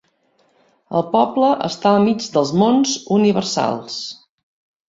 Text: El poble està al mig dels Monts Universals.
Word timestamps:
El 0.99 1.03
poble 1.15 1.51
està 1.69 1.91
al 1.97 2.01
mig 2.07 2.25
dels 2.39 2.55
Monts 2.63 2.97
Universals. 3.19 4.03